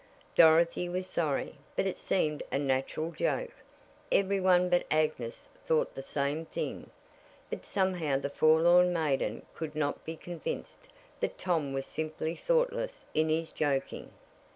Dorothy 0.35 0.89
was 0.89 1.05
sorry, 1.05 1.57
but 1.75 1.85
it 1.85 1.95
seemed 1.95 2.41
a 2.51 2.57
natural 2.57 3.11
joke. 3.11 3.51
Every 4.11 4.39
one 4.39 4.67
but 4.67 4.83
Agnes 4.89 5.45
thought 5.67 5.93
the 5.93 6.01
same 6.01 6.47
thing, 6.47 6.89
but 7.51 7.63
somehow 7.65 8.17
the 8.17 8.31
forlorn 8.31 8.91
maiden 8.93 9.45
could 9.53 9.75
not 9.75 10.03
be 10.03 10.15
convinced 10.15 10.87
that 11.19 11.37
Tom 11.37 11.71
was 11.71 11.85
simply 11.85 12.35
thoughtless 12.35 13.05
in 13.13 13.29
his 13.29 13.51
joking. 13.53 14.09